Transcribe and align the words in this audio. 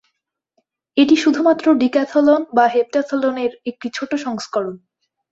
এটি 0.97 1.15
শুধুমাত্র 1.15 1.65
ডিক্যাথলন 1.73 2.41
বা 2.53 2.65
হেপটাথলন 2.67 3.35
এর 3.37 3.51
একটি 3.65 3.87
ছোট 3.93 4.11
সংস্করণ। 4.15 4.75